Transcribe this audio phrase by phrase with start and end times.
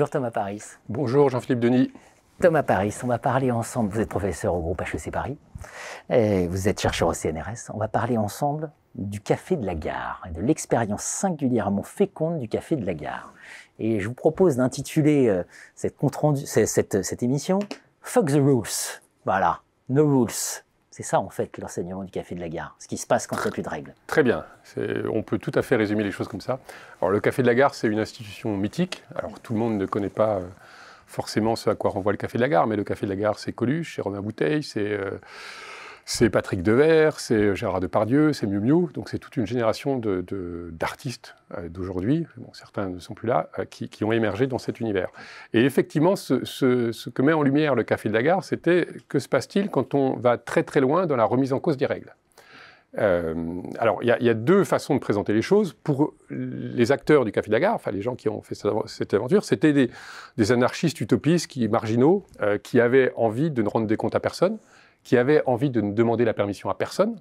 [0.00, 0.62] Bonjour Thomas Paris.
[0.88, 1.92] Bonjour Jean-Philippe Denis.
[2.40, 3.90] Thomas Paris, on va parler ensemble.
[3.92, 5.36] Vous êtes professeur au groupe HEC Paris.
[6.08, 7.70] Et vous êtes chercheur au CNRS.
[7.74, 12.48] On va parler ensemble du café de la gare et de l'expérience singulièrement féconde du
[12.48, 13.34] café de la gare.
[13.78, 15.42] Et je vous propose d'intituler euh,
[15.74, 15.98] cette,
[16.46, 17.58] cette, cette émission
[18.00, 19.02] Fuck the Rules.
[19.26, 19.60] Voilà,
[19.90, 20.62] no rules.
[21.00, 23.34] C'est ça, en fait, l'enseignement du café de la gare, ce qui se passe quand
[23.34, 23.94] il n'y a plus de règles.
[24.06, 24.44] Très bien.
[25.10, 26.58] On peut tout à fait résumer les choses comme ça.
[27.00, 29.02] Alors, le café de la gare, c'est une institution mythique.
[29.16, 30.40] Alors, tout le monde ne connaît pas euh,
[31.06, 33.16] forcément ce à quoi renvoie le café de la gare, mais le café de la
[33.16, 35.12] gare, c'est Coluche, c'est Romain Bouteille, c'est euh,
[36.10, 38.88] c'est Patrick Devers, c'est Gérard Depardieu, c'est Miu Miu.
[38.94, 40.00] Donc c'est toute une génération
[40.72, 45.10] d'artistes euh, d'aujourd'hui, certains ne sont plus là, euh, qui, ont émergé dans cet univers.
[45.54, 49.28] Et effectivement, ce, que met en lumière le Café de la Gare, c'était que se
[49.28, 52.16] passe-t-il quand on va très très loin dans la remise en cause des règles?
[52.98, 55.74] Euh, alors, il y, a deux façons de présenter les choses.
[55.84, 59.14] Pour les acteurs du Café de la Gare, enfin les gens qui ont fait cette
[59.14, 62.26] aventure, c'était des, anarchistes utopistes, qui, marginaux,
[62.64, 64.58] qui avaient envie de ne rendre des comptes à personne,
[65.02, 67.16] qui avaient envie de ne demander la permission à personne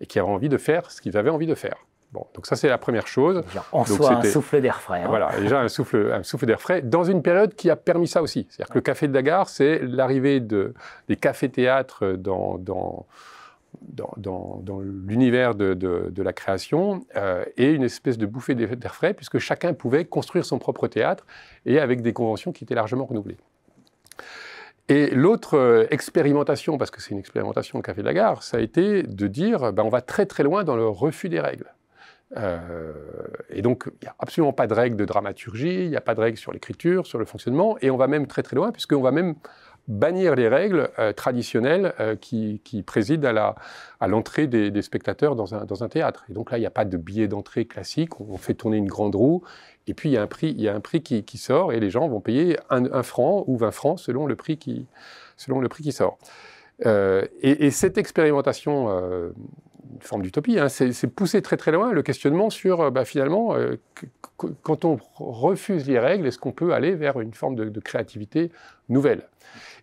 [0.00, 1.76] et qui avaient envie de faire ce qu'ils avaient envie de faire.
[2.12, 3.42] Bon, donc ça c'est la première chose.
[3.72, 5.02] en soi, un souffle d'air frais.
[5.02, 5.08] Hein.
[5.08, 8.22] Voilà, déjà un souffle, un souffle d'air frais dans une période qui a permis ça
[8.22, 8.46] aussi.
[8.50, 10.74] C'est-à-dire que le Café de Dagar, c'est l'arrivée de,
[11.08, 13.06] des cafés-théâtres dans, dans,
[13.82, 19.14] dans, dans, l'univers de, de, la création euh, et une espèce de bouffée d'air frais
[19.14, 21.26] puisque chacun pouvait construire son propre théâtre
[21.66, 23.38] et avec des conventions qui étaient largement renouvelées.
[24.88, 28.58] Et l'autre euh, expérimentation, parce que c'est une expérimentation au Café de la Gare, ça
[28.58, 31.72] a été de dire ben, on va très très loin dans le refus des règles.
[32.36, 32.92] Euh,
[33.50, 36.14] et donc, il n'y a absolument pas de règles de dramaturgie, il n'y a pas
[36.14, 39.00] de règles sur l'écriture, sur le fonctionnement, et on va même très très loin, puisqu'on
[39.00, 39.34] va même
[39.88, 43.54] bannir les règles euh, traditionnelles euh, qui, président
[44.00, 46.24] à l'entrée des, spectateurs dans un, théâtre.
[46.28, 48.86] Et donc là, il n'y a pas de billet d'entrée classique, on fait tourner une
[48.86, 49.42] grande roue,
[49.86, 53.02] et puis il y a un prix, qui, sort, et les gens vont payer un,
[53.02, 54.86] franc ou 20 francs selon le prix qui,
[55.92, 56.18] sort.
[56.86, 62.50] Euh, et, cette expérimentation, une forme d'utopie, hein, c'est pousser très très loin le questionnement
[62.50, 63.54] sur, bah, finalement,
[64.62, 68.50] quand on refuse les règles, est-ce qu'on peut aller vers une forme de créativité
[68.88, 69.28] nouvelle?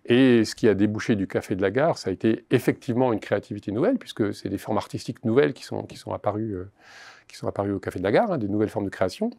[0.06, 3.20] Et ce qui a débouché du Café de la Gare, ça a été effectivement une
[3.20, 8.04] créativité nouvelle, puisque c'est des formes artistiques nouvelles qui sont, euh, apparues au Café de
[8.04, 9.30] la Gare, hein, des nouvelles formes de création.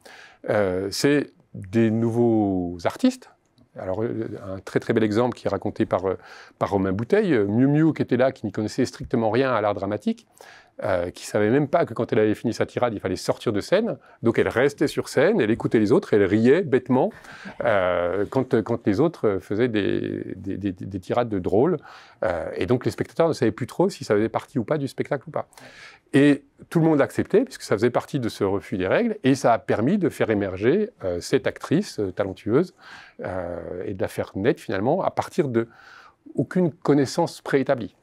[0.48, 3.30] Euh, c'est des nouveaux artistes.
[3.78, 6.02] Alors, euh, un très très bel exemple qui est raconté par,
[6.58, 9.74] par Romain Bouteille, Miu Miu qui était là, qui n'y connaissait strictement rien à l'art
[9.74, 10.26] dramatique,
[10.84, 13.52] euh, qui savait même pas que quand elle avait fini sa tirade, il fallait sortir
[13.52, 13.98] de scène.
[14.22, 17.10] Donc elle restait sur scène, elle écoutait les autres, elle riait bêtement
[17.62, 21.76] euh, quand, quand, les autres faisaient des, des, des, tirades de drôles.
[22.24, 24.78] Euh, et donc les spectateurs ne savaient plus trop si ça faisait partie ou pas
[24.78, 25.46] du spectacle ou pas.
[26.14, 29.34] Et tout le monde l'acceptait, puisque ça faisait partie de ce refus des règles, et
[29.34, 32.74] ça a permis de faire émerger euh, cette actrice euh, talentueuse
[33.24, 35.68] euh, et de la faire naître finalement à partir de
[36.34, 37.94] aucune connaissance préétablie.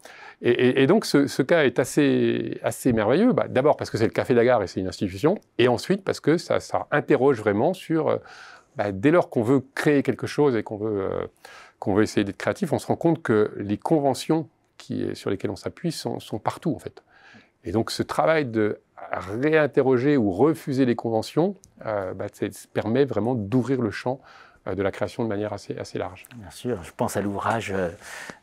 [0.42, 4.34] Et, donc ce, cas est assez, assez merveilleux, bah, d'abord parce que c'est le Café
[4.34, 8.18] Dagar et c'est une institution, et ensuite parce que ça, ça interroge vraiment sur, euh,
[8.78, 11.28] bah, dès lors qu'on veut créer quelque chose et qu'on veut, euh,
[11.80, 14.48] qu'on veut essayer d'être créatif, on se rend compte que les conventions
[14.78, 17.04] qui, sur lesquelles on s'appuie sont, sont, partout en fait.
[17.64, 18.80] Et donc ce travail de
[19.12, 21.56] réinterroger ou refuser les conventions
[21.86, 22.28] euh, bah,
[22.74, 24.22] permet vraiment d'ouvrir le champ
[24.68, 26.26] euh, de la création de manière assez, assez large.
[26.36, 27.90] Bien sûr, je pense à l'ouvrage euh,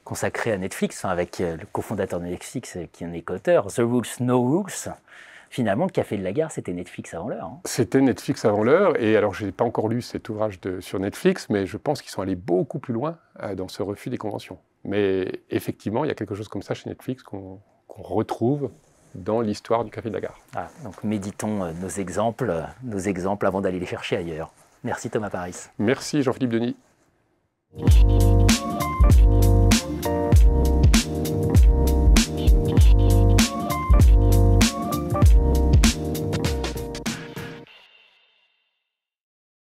[0.05, 4.07] consacré à Netflix, avec euh, le cofondateur de Netflix qui en est auteur, The Rules,
[4.21, 4.93] No Rules.
[5.51, 7.45] Finalement, le Café de la Gare, c'était Netflix avant l'heure.
[7.45, 7.61] Hein.
[7.65, 10.99] C'était Netflix avant l'heure, et alors je n'ai pas encore lu cet ouvrage de, sur
[10.99, 13.19] Netflix, mais je pense qu'ils sont allés beaucoup plus loin
[13.55, 14.59] dans ce refus des conventions.
[14.85, 18.71] Mais effectivement, il y a quelque chose comme ça chez Netflix qu'on retrouve
[19.17, 20.39] dans l'histoire du Café de la Gare.
[20.55, 24.53] Ah, donc méditons nos exemples, nos exemples avant d'aller les chercher ailleurs.
[24.85, 25.57] Merci Thomas Paris.
[25.79, 26.77] Merci Jean-Philippe Denis.